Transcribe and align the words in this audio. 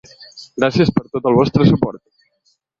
Gràcies 0.63 0.91
per 0.97 1.05
tot 1.11 1.29
el 1.33 1.39
vostre 1.43 1.71
suport. 1.71 2.05